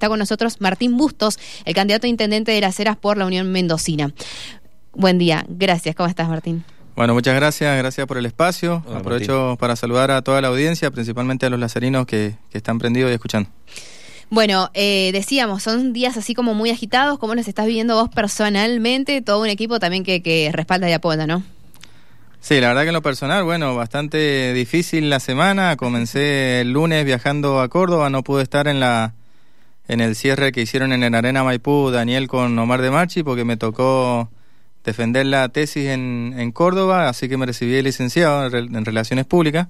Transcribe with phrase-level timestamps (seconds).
[0.00, 3.50] Está con nosotros Martín Bustos, el candidato a intendente de las Heras por la Unión
[3.50, 4.12] Mendocina.
[4.92, 5.96] Buen día, gracias.
[5.96, 6.62] ¿Cómo estás, Martín?
[6.94, 8.84] Bueno, muchas gracias, gracias por el espacio.
[8.94, 13.14] Aprovecho para saludar a toda la audiencia, principalmente a los lacerinos que, están prendidos y
[13.14, 13.50] escuchando.
[14.30, 17.18] Bueno, eh, decíamos, son días así como muy agitados.
[17.18, 19.20] ¿Cómo los estás viviendo vos personalmente?
[19.20, 21.42] Todo un equipo también que, que respalda y apoya, ¿no?
[22.38, 25.76] Sí, la verdad que en lo personal, bueno, bastante difícil la semana.
[25.76, 29.14] Comencé el lunes viajando a Córdoba, no pude estar en la
[29.88, 33.44] en el cierre que hicieron en el Arena Maipú, Daniel con Omar de Marchi, porque
[33.44, 34.30] me tocó
[34.84, 39.68] defender la tesis en, en Córdoba, así que me recibí de licenciado en, Relaciones Públicas.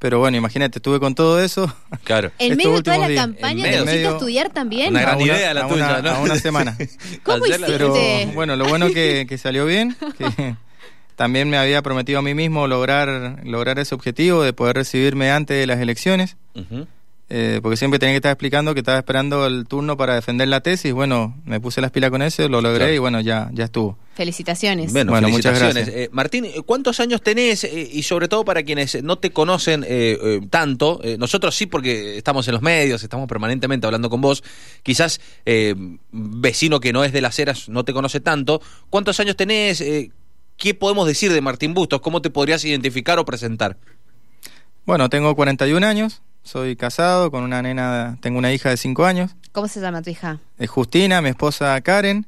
[0.00, 1.72] Pero bueno, imagínate, estuve con todo eso.
[2.02, 2.32] Claro.
[2.38, 4.90] En medio de toda la campaña, ¿te estudiar también?
[4.90, 6.10] Una gran idea la tuya, ¿no?
[6.10, 6.76] A una semana.
[7.22, 7.64] ¿Cómo hiciste?
[7.66, 7.94] Pero
[8.34, 10.56] bueno, lo bueno que, que salió bien, que
[11.16, 15.56] también me había prometido a mí mismo lograr, lograr ese objetivo de poder recibirme antes
[15.56, 16.36] de las elecciones.
[17.30, 20.60] Eh, porque siempre tenía que estar explicando que estaba esperando el turno para defender la
[20.60, 20.92] tesis.
[20.92, 23.98] Bueno, me puse las pilas con eso, lo logré y bueno, ya, ya estuvo.
[24.14, 24.92] Felicitaciones.
[24.92, 25.88] Bueno, muchas gracias.
[25.88, 27.64] Eh, Martín, ¿cuántos años tenés?
[27.64, 29.86] Eh, y sobre todo para quienes no te conocen
[30.50, 34.44] tanto, nosotros sí porque estamos en los medios, estamos permanentemente hablando con vos,
[34.82, 35.20] quizás
[36.12, 38.60] vecino que no es de las eras no te conoce tanto.
[38.90, 39.82] ¿Cuántos años tenés?
[40.56, 42.00] ¿Qué podemos decir de Martín Bustos?
[42.00, 43.78] ¿Cómo te podrías identificar o presentar?
[44.86, 49.34] Bueno, tengo 41 años, soy casado con una nena, tengo una hija de 5 años.
[49.50, 50.38] ¿Cómo se llama tu hija?
[50.58, 52.26] Es Justina, mi esposa Karen.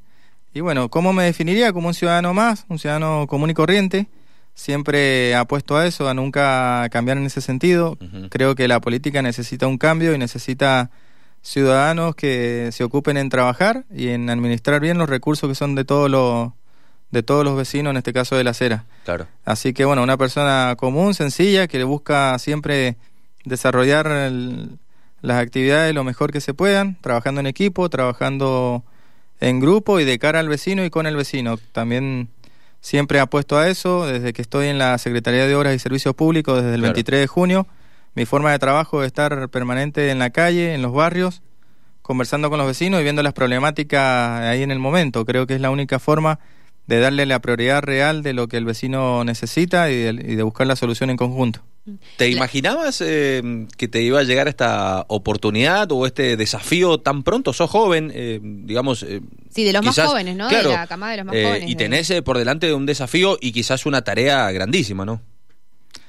[0.53, 1.73] Y bueno, ¿cómo me definiría?
[1.73, 4.09] Como un ciudadano más, un ciudadano común y corriente.
[4.55, 7.99] Siempre apuesto a eso, a nunca cambiar en ese sentido.
[8.31, 10.91] Creo que la política necesita un cambio y necesita
[11.43, 15.85] ciudadanos que se ocupen en trabajar y en administrar bien los recursos que son de
[15.85, 16.53] todos los
[17.11, 18.85] de todos los vecinos, en este caso de la acera.
[19.05, 19.27] Claro.
[19.45, 22.97] Así que bueno, una persona común, sencilla, que le busca siempre
[23.47, 24.11] desarrollar
[25.23, 28.85] las actividades lo mejor que se puedan, trabajando en equipo, trabajando
[29.41, 31.57] en grupo y de cara al vecino y con el vecino.
[31.73, 32.29] También
[32.81, 36.63] siempre apuesto a eso, desde que estoy en la Secretaría de Obras y Servicios Públicos,
[36.63, 37.67] desde el 23 de junio.
[38.15, 41.43] Mi forma de trabajo es estar permanente en la calle, en los barrios,
[42.03, 45.25] conversando con los vecinos y viendo las problemáticas ahí en el momento.
[45.25, 46.41] Creo que es la única forma
[46.87, 50.77] de darle la prioridad real de lo que el vecino necesita y de buscar la
[50.77, 51.63] solución en conjunto.
[52.17, 57.53] ¿Te imaginabas eh, que te iba a llegar esta oportunidad o este desafío tan pronto?
[57.53, 59.03] Sos joven, eh, digamos.
[59.05, 59.21] Eh,
[59.55, 60.49] sí, de los más jóvenes, ¿no?
[60.49, 61.71] de la camada de los más jóvenes.
[61.71, 65.21] Y tenés por delante un desafío y quizás una tarea grandísima, ¿no?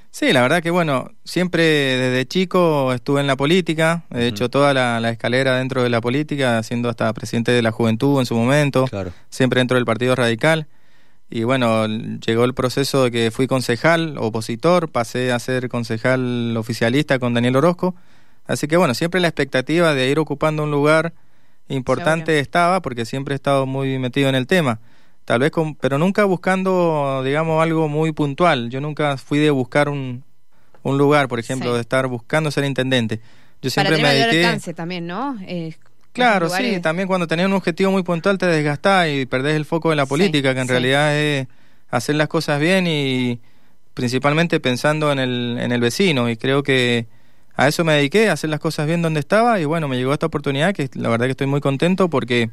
[0.10, 4.74] Sí, la verdad que bueno, siempre desde chico estuve en la política, he hecho toda
[4.74, 8.90] la, escalera dentro de la política, siendo hasta presidente de la juventud en su momento,
[9.30, 10.66] siempre dentro del Partido Radical.
[11.30, 17.20] Y bueno, llegó el proceso de que fui concejal, opositor, pasé a ser concejal oficialista
[17.20, 17.96] con Daniel Orozco.
[18.46, 21.14] Así que bueno, siempre la expectativa de ir ocupando un lugar
[21.68, 24.80] importante estaba, porque siempre he estado muy metido en el tema.
[25.26, 28.70] Tal vez, con, pero nunca buscando, digamos, algo muy puntual.
[28.70, 30.24] Yo nunca fui de buscar un,
[30.84, 33.20] un lugar, por ejemplo, de estar buscando ser intendente.
[33.62, 34.46] Yo siempre Para me dediqué...
[34.46, 35.38] alcance también, ¿no?
[35.42, 35.76] Eh,
[36.14, 39.92] Claro, sí, también cuando tenés un objetivo muy puntual te desgastás y perdés el foco
[39.92, 41.48] de la política, que en realidad es
[41.90, 43.40] hacer las cosas bien y
[43.94, 46.30] principalmente pensando en el, en el vecino.
[46.30, 47.08] Y creo que
[47.56, 49.60] a eso me dediqué, a hacer las cosas bien donde estaba.
[49.60, 52.52] Y bueno, me llegó esta oportunidad que la verdad que estoy muy contento porque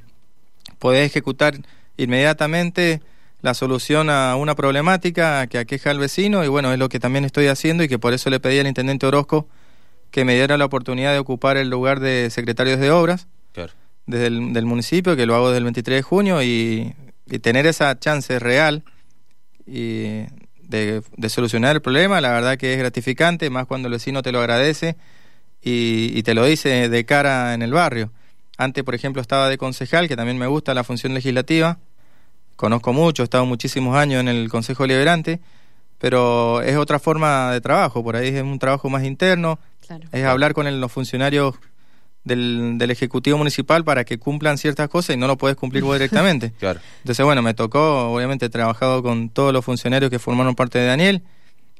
[0.78, 1.54] podés ejecutar
[1.96, 3.02] inmediatamente
[3.42, 6.42] la solución a una problemática que aqueja al vecino.
[6.44, 8.66] Y bueno, es lo que también estoy haciendo y que por eso le pedí al
[8.66, 9.46] intendente Orozco
[10.10, 13.26] que me diera la oportunidad de ocupar el lugar de secretarios de obras
[14.06, 16.94] desde el del municipio, que lo hago desde el 23 de junio, y,
[17.40, 18.82] tener esa chance real
[19.66, 20.24] y
[20.68, 24.40] de, solucionar el problema, la verdad que es gratificante, más cuando el vecino te lo
[24.40, 24.96] agradece
[25.62, 28.12] y, te lo dice de cara en el barrio.
[28.58, 31.78] Antes, por ejemplo, estaba de concejal, que también me gusta la función legislativa,
[32.56, 35.40] conozco mucho, he estado muchísimos años en el Consejo Liberante,
[35.98, 39.58] pero es otra forma de trabajo, por ahí es un trabajo más interno,
[40.12, 41.54] es hablar con los funcionarios
[42.24, 45.94] del, del, Ejecutivo Municipal para que cumplan ciertas cosas y no lo puedes cumplir vos
[45.94, 46.52] directamente.
[46.58, 46.80] claro.
[46.98, 50.86] Entonces, bueno, me tocó, obviamente he trabajado con todos los funcionarios que formaron parte de
[50.86, 51.22] Daniel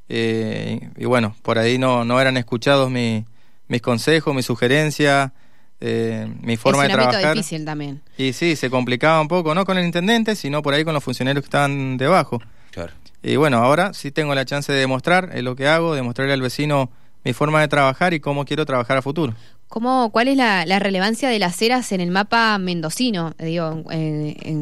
[0.08, 3.24] eh, y, bueno, por ahí no, no eran escuchados mi,
[3.68, 5.32] mis consejos, mis sugerencias.
[5.80, 7.34] Eh, mi forma es de trabajar.
[7.34, 8.02] difícil también.
[8.16, 11.02] Y sí, se complicaba un poco, no con el intendente, sino por ahí con los
[11.02, 12.40] funcionarios que estaban debajo.
[12.70, 12.92] Claro.
[13.22, 16.90] Y bueno, ahora sí tengo la chance de demostrar lo que hago, demostrarle al vecino
[17.24, 19.34] mi forma de trabajar y cómo quiero trabajar a futuro.
[19.74, 23.34] ¿Cómo, ¿Cuál es la, relevancia de las eras en el mapa mendocino?
[23.40, 23.82] Digo,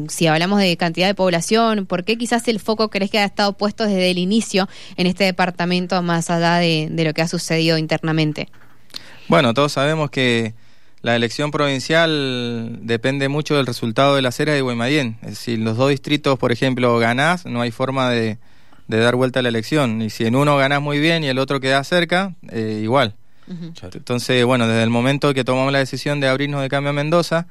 [0.09, 3.53] si hablamos de cantidad de población, ¿por qué quizás el foco crees que ha estado
[3.53, 4.67] puesto desde el inicio
[4.97, 8.49] en este departamento más allá de, lo que ha sucedido internamente?
[9.27, 10.55] Bueno, todos sabemos que
[11.03, 15.17] la elección provincial depende mucho del resultado de la acera de Guaymallén.
[15.21, 18.39] Decir, los dos distritos, por ejemplo, ganás, no hay forma de,
[18.87, 20.01] dar vuelta a la elección.
[20.01, 23.15] Y si en uno ganás muy bien y el otro queda cerca, eh, igual.
[23.47, 27.47] Entonces, bueno, desde el momento que tomamos la decisión de abrirnos de cambio a Mendoza,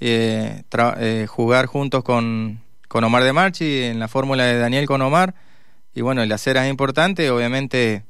[0.00, 0.62] eh,
[0.98, 5.34] eh, jugar juntos con, con Omar de Marchi en la fórmula de Daniel con Omar,
[5.94, 8.04] y bueno, la acera es importante, obviamente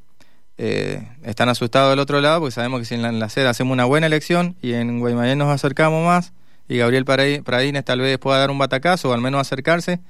[0.57, 3.85] eh, están asustados del otro lado porque sabemos que si en la, acera hacemos una
[3.87, 6.33] buena elección y en Guaymallén nos acercamos más
[6.69, 10.01] y Gabriel Pradines tal vez pueda dar un batacazo o al menos acercarse,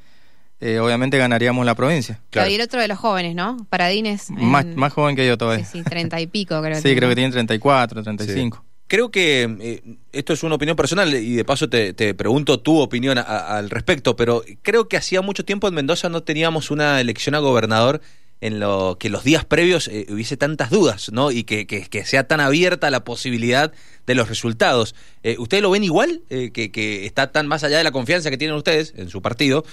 [0.65, 2.21] eh, obviamente ganaríamos la provincia.
[2.33, 3.67] Gabriel otro de los jóvenes, ¿no?
[3.69, 4.31] Paradines.
[4.31, 5.67] Más, más joven que yo todavía.
[5.67, 6.75] Sí, treinta y pico creo.
[6.81, 8.57] sí, creo que tiene 34, 35.
[8.57, 8.63] Sí.
[8.87, 9.83] Creo que eh,
[10.13, 14.43] esto es una opinión personal y de paso te, pregunto tu opinión al respecto, pero
[14.63, 18.01] creo que hacía mucho tiempo en Mendoza no teníamos una elección a gobernador
[18.45, 21.31] en lo que los días previos eh, hubiese tantas dudas, ¿no?
[21.31, 23.73] Y que, que, sea tan abierta la posibilidad
[24.07, 24.95] de los resultados.
[25.23, 26.21] Eh, ¿Ustedes lo ven igual?
[26.29, 29.65] Eh, que, está tan más allá de la confianza que tienen ustedes en su partido.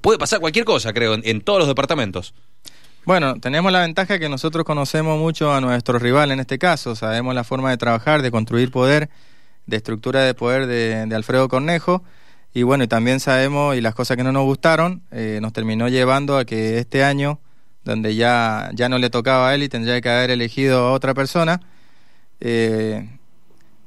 [0.00, 2.34] Puede pasar cualquier cosa, creo, en, todos los departamentos.
[3.04, 7.34] Bueno, tenemos la ventaja que nosotros conocemos mucho a nuestro rival en este caso, sabemos
[7.34, 9.10] la forma de trabajar, de construir poder,
[9.66, 12.04] de estructura de poder de, Alfredo Cornejo,
[12.54, 16.38] y bueno, y también sabemos, y las cosas que no nos gustaron, nos terminó llevando
[16.38, 17.40] a que este año
[17.84, 21.14] donde ya, ya no le tocaba a él y tendría que haber elegido a otra
[21.14, 21.60] persona.
[22.40, 23.08] Eh,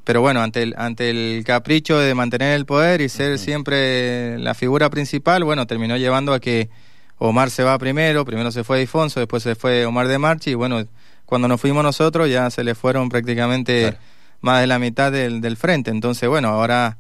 [0.06, 4.54] pero bueno, ante el, ante el capricho de mantener el poder y ser siempre la
[4.54, 6.69] figura principal, bueno, terminó llevando a que
[7.18, 10.54] Omar se va primero, primero se fue Difonso, después se fue Omar de Marchi, y
[10.54, 10.86] bueno,
[11.25, 13.98] cuando nos fuimos nosotros ya se le fueron prácticamente
[14.42, 15.90] más de la mitad del, del frente.
[15.90, 17.00] Entonces, bueno, ahora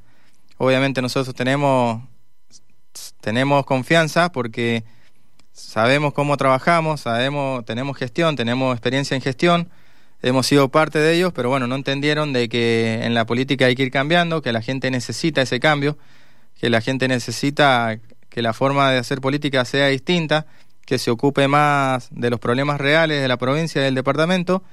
[0.57, 2.01] obviamente nosotros tenemos,
[3.21, 4.83] tenemos confianza porque
[5.51, 9.69] sabemos cómo trabajamos, sabemos, tenemos gestión, tenemos experiencia en gestión,
[10.25, 13.75] hemos sido parte de ellos, pero bueno, no entendieron de que en la política hay
[13.75, 15.99] que ir cambiando, que la gente necesita ese cambio,
[16.59, 17.99] que la gente necesita
[18.29, 20.47] que la forma de hacer política sea distinta,
[20.83, 24.63] que se ocupe más de los problemas reales de la provincia y del departamento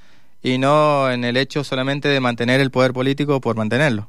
[0.43, 4.09] y no en el hecho solamente de mantener el poder político por mantenerlo.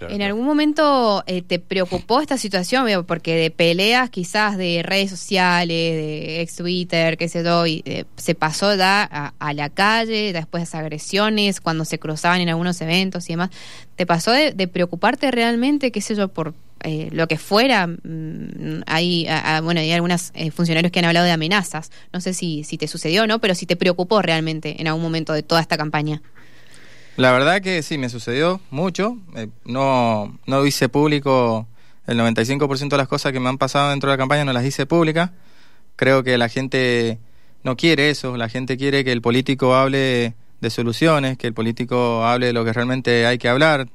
[0.00, 2.86] ¿En algún momento eh, te preocupó esta situación?
[3.06, 8.04] Porque de peleas quizás de redes sociales, de ex Twitter, qué sé yo, y, eh,
[8.16, 9.04] se pasó da
[9.38, 13.50] a, la calle, después agresiones, cuando se cruzaban en algunos eventos y demás.
[13.96, 18.82] ¿Te pasó de, de preocuparte realmente, qué sé yo, por, eh, lo que fuera, mm,
[18.86, 19.26] hay,
[19.62, 21.90] bueno, hay algunos eh, funcionarios que han hablado de amenazas.
[22.12, 25.02] No sé si, si te sucedió o no, pero si te preocupó realmente en algún
[25.02, 26.22] momento de toda esta campaña.
[27.16, 29.18] La verdad que sí, me sucedió mucho.
[29.36, 31.66] Eh, no, no hice público
[32.06, 34.64] el 95% de las cosas que me han pasado dentro de la campaña, no las
[34.64, 35.30] hice públicas.
[35.96, 37.18] Creo que la gente
[37.62, 42.24] no quiere eso, la gente quiere que el político hable de soluciones, que el político
[42.24, 43.88] hable de lo que realmente hay que hablar,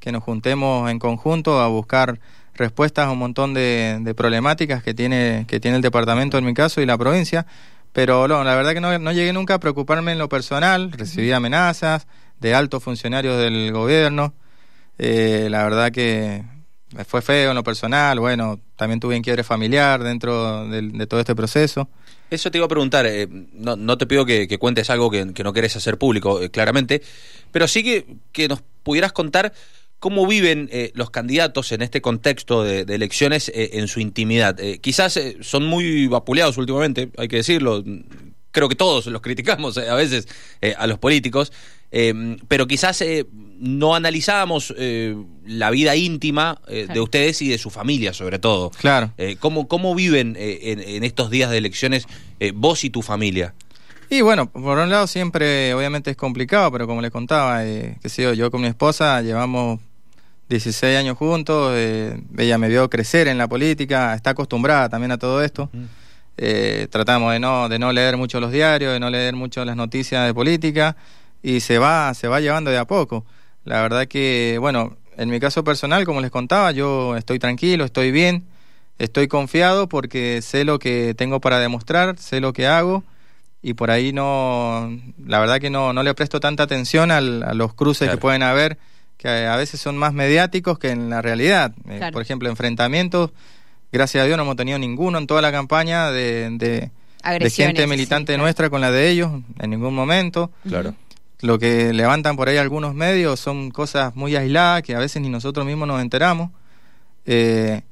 [0.00, 2.20] que nos juntemos en conjunto a buscar
[2.54, 6.80] respuestas a un montón de, problemáticas que tiene, que tiene el departamento en mi caso
[6.80, 7.46] y la provincia.
[7.92, 12.06] Pero no, la verdad que no, llegué nunca a preocuparme en lo personal, recibí amenazas
[12.40, 14.34] de altos funcionarios del gobierno.
[14.98, 16.42] Eh, la verdad que
[17.06, 21.88] fue feo en lo personal, bueno, también tuve inquiebre familiar dentro de, todo este proceso.
[22.30, 25.52] Eso te iba a preguntar, eh, no, no, te pido que, cuentes algo que, no
[25.52, 27.02] querés hacer público, eh, claramente,
[27.52, 29.52] pero sí que, que nos pudieras contar
[29.98, 34.54] ¿Cómo viven los candidatos en este contexto de, elecciones en su intimidad?
[34.82, 37.82] Quizás son muy vapuleados últimamente, hay que decirlo.
[38.52, 40.28] Creo que todos los criticamos a veces
[40.76, 41.50] a los políticos,
[42.48, 43.02] pero quizás
[43.58, 44.74] no analizábamos
[45.46, 48.70] la vida íntima de ustedes y de su familia, sobre todo.
[48.70, 49.12] Claro.
[49.40, 52.06] ¿cómo, ¿Cómo viven en, estos días de elecciones
[52.54, 53.54] vos y tu familia?
[54.08, 58.08] Y bueno, por un lado siempre obviamente es complicado, pero como les contaba, eh, que
[58.08, 59.80] sé yo, yo con mi esposa llevamos
[60.48, 65.18] 16 años juntos, eh, ella me vio crecer en la política, está acostumbrada también a
[65.18, 65.70] todo esto.
[66.36, 69.74] Eh, tratamos de no, de no leer mucho los diarios, de no leer mucho las
[69.74, 70.96] noticias de política
[71.46, 73.24] y se va, se va llevando de a poco.
[73.62, 78.10] La verdad que, bueno, en mi caso personal, como les contaba, yo estoy tranquilo, estoy
[78.10, 78.46] bien,
[78.98, 83.04] estoy confiado porque sé lo que tengo para demostrar, sé lo que hago
[83.62, 84.90] y por ahí no,
[85.24, 88.76] la verdad que no, no le presto tanta atención a los cruces que pueden haber,
[89.16, 91.72] que a veces son más mediáticos que en la realidad.
[91.88, 93.30] Eh, por ejemplo, enfrentamientos,
[93.92, 98.36] gracias a Dios no hemos tenido ninguno en toda la campaña de, de, gente militante
[98.36, 100.50] nuestra con la de ellos, en ningún momento.
[100.68, 100.96] Claro.
[101.40, 105.28] Lo que levantan por ahí algunos medios son cosas muy aisladas que a veces ni
[105.28, 106.50] nosotros mismos nos enteramos.
[107.26, 107.82] Eh,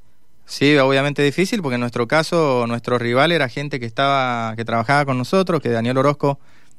[0.47, 5.07] Sí, obviamente difícil porque en nuestro caso nuestro rival era gente que estaba que trabajaba
[5.07, 6.39] con nosotros, que Daniel Orozco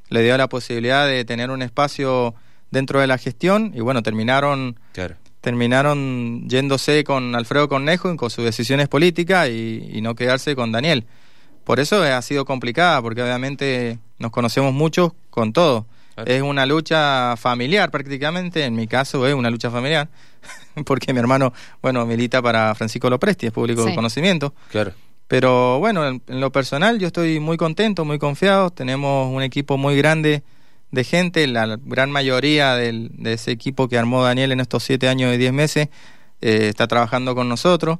[0.10, 2.36] le dio la posibilidad de tener un espacio
[2.70, 5.16] dentro de la gestión y bueno, terminaron Claro.
[5.42, 11.06] terminaron yéndose con Alfredo Cornejo con sus decisiones políticas y, y no quedarse con Daniel.
[11.64, 15.88] Por eso ha sido complicada, porque obviamente nos conocemos mucho con todo.
[16.16, 16.32] Claro.
[16.32, 20.08] Es una lucha familiar prácticamente, en mi caso es una lucha familiar,
[20.86, 24.54] porque mi hermano, bueno, milita para Francisco Lopresti, es público de conocimiento.
[24.72, 24.94] Claro.
[25.28, 28.70] Pero bueno, en, en lo personal yo estoy muy contento, muy confiado.
[28.70, 30.44] Tenemos un equipo muy grande
[30.92, 31.48] de gente.
[31.48, 35.38] La gran mayoría del- de ese equipo que armó Daniel en estos siete años y
[35.38, 35.90] diez meses
[36.42, 37.98] eh, está trabajando con nosotros.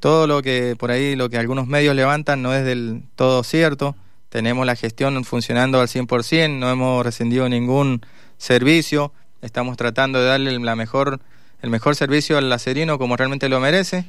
[0.00, 3.94] Todo lo que por ahí, lo que algunos medios levantan no es del todo cierto.
[4.28, 8.04] Tenemos la gestión funcionando al 100%, no hemos rescindido ningún
[8.38, 9.12] servicio.
[9.40, 11.20] Estamos tratando de darle la mejor,
[11.62, 14.04] el mejor servicio al lacerino como realmente lo merece.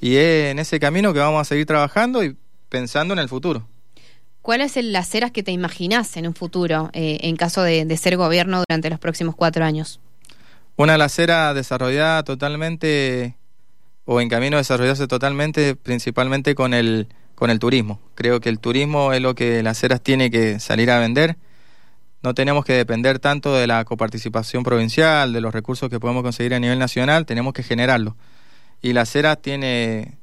[0.00, 2.36] Y es en ese camino que vamos a seguir trabajando y
[2.68, 3.68] pensando en el futuro.
[4.40, 7.96] ¿Cuáles son las eras que te imaginás en un futuro eh, en caso de, de
[7.96, 10.00] ser gobierno durante los próximos cuatro años?
[10.74, 13.36] Una lacera desarrollada totalmente
[14.04, 17.06] o en camino a desarrollarse totalmente, principalmente con el,
[17.42, 17.98] con el turismo.
[18.14, 21.34] Creo que el turismo es lo que las ceras tiene que salir a vender.
[22.22, 26.54] No tenemos que depender tanto de la coparticipación provincial, de los recursos que podemos conseguir
[26.54, 28.16] a nivel nacional, tenemos que generarlo.
[28.80, 30.18] Y la cera tiene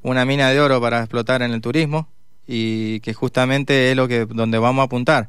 [0.00, 2.08] una mina de oro para explotar en el turismo
[2.46, 5.28] y que justamente es lo que donde vamos a apuntar.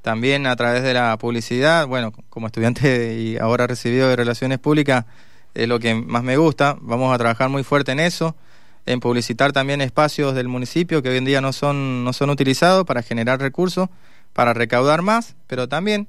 [0.00, 5.06] También a través de la publicidad, bueno, como estudiante y ahora recibido de relaciones públicas,
[5.54, 6.76] es lo que más me gusta.
[6.80, 8.36] Vamos a trabajar muy fuerte en eso,
[8.86, 12.84] en publicitar también espacios del municipio que hoy en día no son, no son utilizados
[12.84, 13.88] para generar recursos,
[14.32, 16.08] para recaudar más, pero también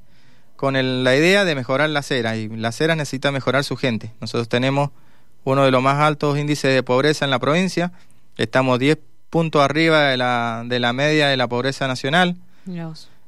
[0.56, 2.36] con el- la idea de mejorar la acera.
[2.38, 4.12] Y la acera necesita mejorar su gente.
[4.22, 4.89] Nosotros tenemos
[5.44, 7.92] uno de los más altos índices de pobreza en la provincia.
[8.38, 8.98] Estamos 10
[9.30, 12.38] puntos arriba de la, de la media de la pobreza nacional.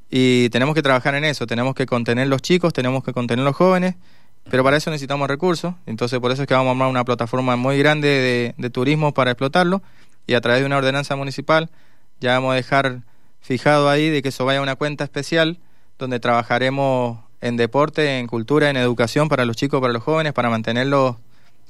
[0.09, 3.55] Y tenemos que trabajar en eso, tenemos que contener los chicos, tenemos que contener los
[3.55, 3.95] jóvenes,
[4.49, 7.55] pero para eso necesitamos recursos, entonces por eso es que vamos a armar una plataforma
[7.55, 9.81] muy grande de, de turismo para explotarlo.
[10.27, 11.69] Y a través de una ordenanza municipal
[12.19, 13.01] ya vamos a dejar
[13.41, 15.59] fijado ahí de que eso vaya a una cuenta especial
[15.99, 20.49] donde trabajaremos en deporte, en cultura, en educación para los chicos, para los jóvenes, para
[20.49, 21.17] mantenerlos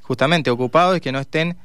[0.02, 1.56] justamente ocupados y que no estén...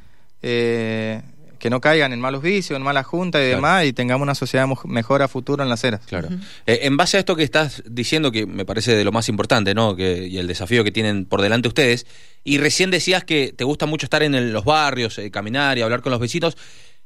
[0.41, 1.22] eh,
[1.62, 3.56] que no caigan en malos vicios, en malas juntas y Claro.
[3.58, 6.01] demás, y tengamos una sociedad mejor a futuro en las ceras.
[6.08, 6.27] Claro.
[6.65, 9.74] Eh, en base a esto que estás diciendo, que me parece de lo más importante,
[9.75, 9.96] ¿no?
[9.96, 12.08] Que, y el desafío que tienen por delante ustedes,
[12.44, 15.82] y recién decías que te gusta mucho estar en el- los barrios, eh, caminar y
[15.84, 16.58] hablar con los vecinos.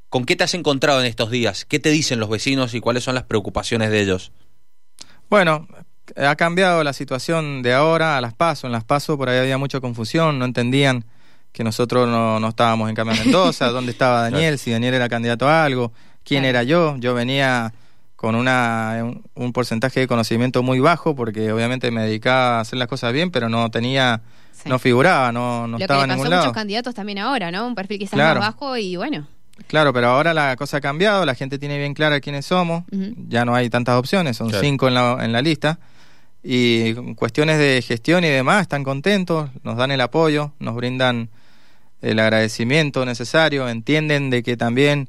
[0.08, 1.64] ¿Con qué te has encontrado en estos días?
[1.66, 4.32] ¿Qué te dicen los vecinos y cuáles son las preocupaciones de ellos?
[5.28, 5.66] Bueno,
[6.16, 8.66] ha cambiado la situación de ahora a las PASO.
[8.68, 11.04] En las PASO por ahí había mucha confusión, no entendían
[11.56, 15.48] que nosotros no, no estábamos en Cambio Mendoza, dónde estaba Daniel, si Daniel era candidato
[15.48, 15.90] a algo,
[16.22, 16.50] quién Claro.
[16.50, 16.96] era yo.
[16.98, 17.72] Yo venía
[18.14, 22.78] con una, un, un porcentaje de conocimiento muy bajo porque obviamente me dedicaba a hacer
[22.78, 24.20] las cosas bien, pero no tenía,
[24.52, 24.68] Sí.
[24.68, 26.52] no figuraba, no, no Lo que estaba le en pasó a muchos lado.
[26.52, 27.66] candidatos también ahora, ¿no?
[27.66, 28.40] Un perfil quizás Claro.
[28.40, 29.26] más bajo y bueno.
[29.66, 32.84] Claro, pero ahora la cosa ha cambiado, la gente tiene bien clara quiénes somos,
[33.28, 34.62] ya no hay tantas opciones, son Claro.
[34.62, 35.78] cinco en la, en la lista,
[36.42, 41.28] y cuestiones de gestión y demás están contentos, nos dan el apoyo, nos brindan
[42.10, 45.08] el agradecimiento necesario, entienden de que también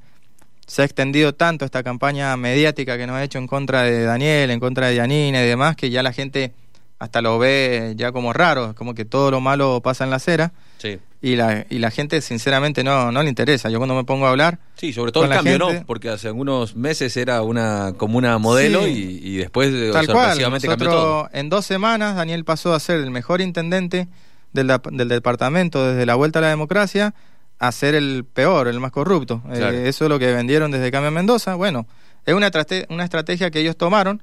[0.65, 4.51] se ha extendido tanto esta campaña mediática que nos ha hecho en contra de Daniel,
[4.51, 6.53] en contra de Yanina y demás, que ya la gente
[6.99, 10.51] hasta lo ve ya como raro, como que todo lo malo pasa en la acera
[10.79, 10.97] Sí.
[11.21, 13.69] y la, y la gente sinceramente no, no le interesa.
[13.69, 15.85] Yo cuando me pongo a hablar, Sí, sobre todo el cambio, gente- ¿no?
[15.85, 19.19] Porque hace algunos meses era una como una modelo Sí.
[19.23, 21.29] y, y después tal cual, cambió todo.
[21.33, 24.07] en dos semanas Daniel pasó a ser el mejor intendente
[24.53, 24.67] del,
[25.07, 27.13] departamento desde la vuelta a la democracia
[27.59, 29.41] a ser el peor, el más corrupto.
[29.51, 31.55] Eh, eso es lo que vendieron desde Cambio Mendoza.
[31.55, 31.87] Bueno,
[32.25, 32.51] es una,
[32.89, 34.21] una estrategia que ellos tomaron,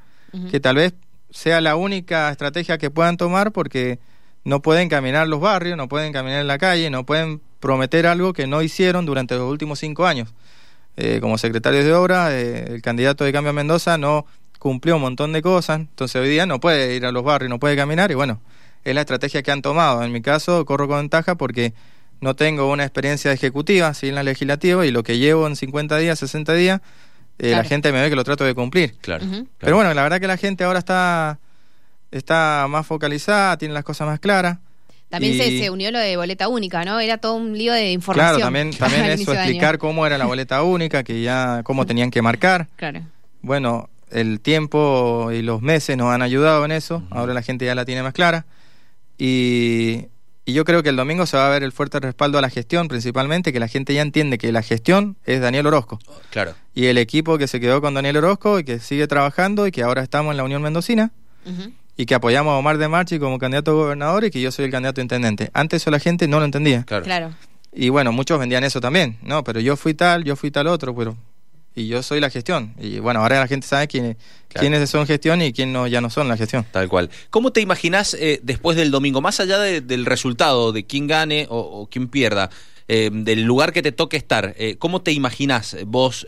[0.51, 0.95] que tal vez
[1.31, 4.01] sea la única estrategia que puedan tomar porque
[4.45, 8.33] no pueden caminar los barrios, no pueden caminar en la calle, no pueden prometer algo
[8.33, 10.33] que no hicieron durante los últimos cinco años.
[10.97, 14.27] Eh, como secretarios de obra, eh, el candidato de Cambio Mendoza no
[14.59, 17.59] cumplió un montón de cosas, entonces hoy día no puede ir a los barrios, no
[17.59, 18.41] puede caminar y bueno,
[18.85, 20.03] es la estrategia que han tomado.
[20.03, 21.73] En mi caso corro con ventaja porque
[22.21, 25.97] no tengo una experiencia ejecutiva, sí en la legislativa y lo que llevo en 50
[25.99, 26.81] días, 60 días,
[27.39, 28.95] eh, la gente me ve que lo trato de cumplir.
[29.01, 29.27] Claro.
[29.59, 31.39] Pero bueno, la verdad que la gente ahora está,
[32.11, 34.59] está más focalizada, tiene las cosas más claras.
[35.09, 36.99] También Y- se, se unió lo de boleta única, ¿no?
[37.01, 38.37] Era todo un lío de información.
[38.37, 42.23] Claro, también, también eso, explicar cómo era la boleta única, que ya cómo tenían que
[42.23, 42.69] marcar.
[42.77, 43.03] Claro.
[43.43, 47.03] Bueno, el tiempo y los meses nos han ayudado en eso.
[47.11, 48.47] Ahora la gente ya la tiene más clara.
[49.19, 50.07] Y,
[50.45, 52.51] y yo creo que el domingo se va a ver el fuerte respaldo a la
[52.51, 55.99] gestión, principalmente, que la gente ya entiende que la gestión es Daniel Orozco.
[56.31, 56.55] Claro.
[56.75, 59.83] Y el equipo que se quedó con Daniel Orozco y que sigue trabajando y que
[59.83, 61.13] ahora estamos en la Unión Mendocina.
[61.97, 64.65] Y que apoyamos a Omar de Marchi como candidato a gobernador y que yo soy
[64.65, 65.51] el candidato a intendente.
[65.55, 66.83] Antes eso la gente no lo entendía.
[66.85, 67.05] Claro.
[67.05, 67.35] Claro.
[67.73, 69.45] Y bueno, muchos vendían eso también, ¿no?
[69.45, 71.17] Pero yo fui tal, yo fui tal otro, pero...
[71.77, 72.73] Y yo soy la gestión.
[72.79, 74.17] Y bueno, ahora la gente sabe quién,
[74.55, 74.69] Claro.
[74.71, 76.65] quiénes son gestión y quién no, ya no son la gestión.
[76.73, 77.11] Tal cual.
[77.31, 81.47] ¿Cómo te imaginás eh, después del domingo, más allá de- del resultado, de quién gane
[81.51, 82.51] o, o quién pierda,
[82.89, 86.27] eh, del lugar que te toque estar, eh, ¿cómo te imaginás vos,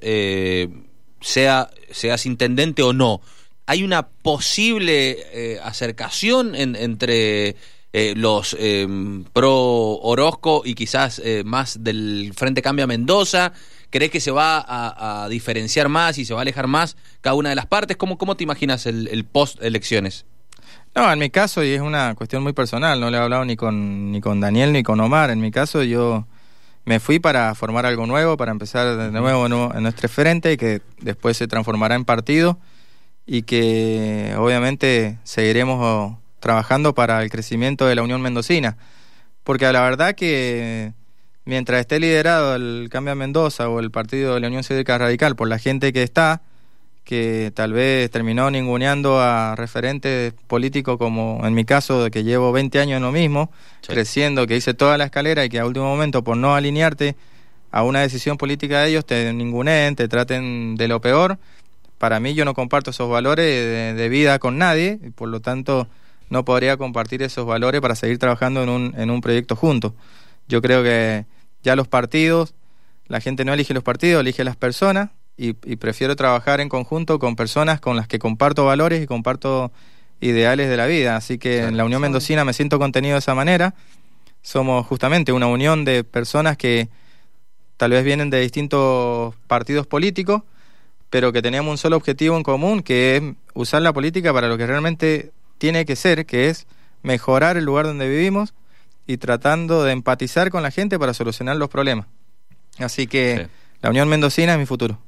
[1.20, 3.20] sea, seas intendente o no?
[3.66, 7.56] ¿Hay una posible acercación en- entre
[8.14, 8.56] los
[9.32, 9.54] pro
[10.02, 13.52] Orozco y quizás más del Frente Cambia Mendoza?
[13.96, 17.48] ¿Crees que se va a, diferenciar más y se va a alejar más cada una
[17.48, 17.96] de las partes?
[17.96, 20.26] ¿Cómo, cómo te imaginas el, el post-elecciones?
[20.94, 23.56] No, en mi caso, y es una cuestión muy personal, no le he hablado ni
[23.56, 25.30] con, ni con Daniel ni con Omar.
[25.30, 26.26] En mi caso, yo
[26.84, 31.38] me fui para formar algo nuevo, para empezar de nuevo en, nuestro frente, que después
[31.38, 32.58] se transformará en partido
[33.24, 38.76] y que obviamente seguiremos trabajando para el crecimiento de la Unión Mendocina.
[39.42, 40.92] Porque la verdad que
[41.46, 45.48] mientras esté liderado el Cambia Mendoza o el partido de la Unión Cívica Radical por
[45.48, 46.42] la gente que está,
[47.04, 52.50] que tal vez terminó ninguneando a referentes políticos como en mi caso, de que llevo
[52.52, 53.50] 20 años en lo mismo,
[53.80, 53.92] Sí.
[53.92, 57.14] creciendo, que hice toda la escalera y que a último momento por no alinearte
[57.70, 61.38] a una decisión política de ellos te ninguneen, te traten de lo peor.
[61.98, 65.40] Para mí yo no comparto esos valores de, de vida con nadie y por lo
[65.40, 65.86] tanto
[66.28, 69.92] no podría compartir esos valores para seguir trabajando en un, en un proyecto juntos.
[70.48, 71.24] Yo creo que
[71.66, 72.54] ya los partidos,
[73.08, 77.18] la gente no elige los partidos, elige las personas y, y prefiero trabajar en conjunto
[77.18, 79.72] con personas con las que comparto valores y comparto
[80.20, 81.16] ideales de la vida.
[81.16, 83.74] Así que en la Unión Mendocina me siento contenido de esa manera.
[84.42, 86.88] Somos justamente una unión de personas que
[87.76, 90.42] tal vez vienen de distintos partidos políticos,
[91.10, 93.22] pero que teníamos un solo objetivo en común, que es
[93.54, 96.68] usar la política para lo que realmente tiene que ser, que es
[97.02, 98.54] mejorar el lugar donde vivimos
[99.06, 102.06] y tratando de empatizar con la gente para solucionar los problemas.
[102.78, 103.50] Así que Sí.
[103.82, 104.98] la Unión Mendocina es mi futuro.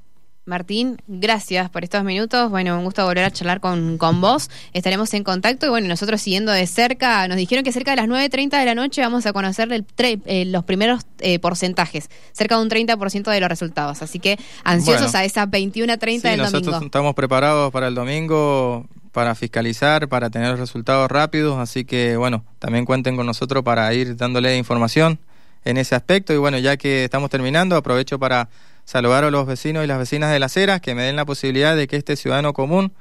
[0.47, 2.49] Martín, gracias por estos minutos.
[2.51, 4.49] Bueno, un gusto volver a charlar con, con vos.
[4.73, 8.07] Estaremos en contacto y bueno, nosotros siguiendo de cerca, nos dijeron que cerca de las
[8.09, 12.57] 9.30 de la noche vamos a conocer el tre- eh, los primeros eh, porcentajes, cerca
[12.57, 14.01] de un 30% de los resultados.
[14.01, 15.19] Así que ansiosos Bueno.
[15.19, 16.87] a esas 21.30 Sí, del nosotros domingo.
[16.87, 18.87] estamos preparados para el domingo
[19.19, 24.17] para fiscalizar, para tener resultados rápidos, así que bueno, también cuenten con nosotros para ir
[24.17, 25.19] dándole información
[25.65, 28.49] en ese aspecto y bueno, ya que estamos terminando, aprovecho para
[28.85, 31.75] saludar a los vecinos y las vecinas de Las Heras que me den la posibilidad
[31.75, 32.93] de que este ciudadano común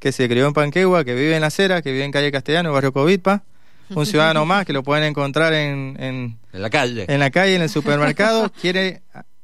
[0.00, 2.72] que se crió en Panquegua, que vive en Las Heras, que vive en calle Castellano,
[2.72, 3.44] barrio Covitpa,
[3.90, 7.04] un ciudadano más que lo pueden encontrar en, en, En la calle.
[7.06, 9.02] en la calle, en el supermercado, quiere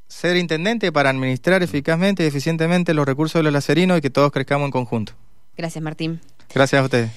[0.09, 4.33] ser intendente para administrar eficazmente y eficientemente los recursos de los lacerinos y que todos
[4.33, 5.13] crezcamos en conjunto.
[5.57, 6.21] Gracias, Martín.
[6.53, 7.11] Gracias a ustedes.